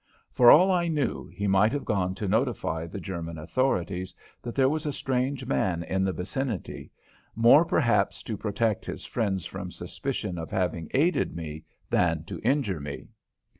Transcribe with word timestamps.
For 0.31 0.49
all 0.49 0.71
I 0.71 0.87
knew, 0.87 1.27
he 1.27 1.45
might 1.45 1.71
have 1.71 1.85
gone 1.85 2.15
to 2.15 2.27
notify 2.27 2.87
the 2.87 2.99
German 2.99 3.37
authorities 3.37 4.15
that 4.41 4.55
there 4.55 4.67
was 4.67 4.87
a 4.87 4.91
strange 4.91 5.45
man 5.45 5.83
in 5.83 6.03
the 6.03 6.11
vicinity 6.11 6.89
more, 7.35 7.63
perhaps, 7.63 8.23
to 8.23 8.35
protect 8.35 8.83
his 8.87 9.05
friends 9.05 9.45
from 9.45 9.69
suspicion 9.69 10.39
of 10.39 10.49
having 10.49 10.89
aided 10.95 11.35
me 11.35 11.65
than 11.91 12.23
to 12.23 12.39
injure 12.39 12.79
me. 12.79 13.09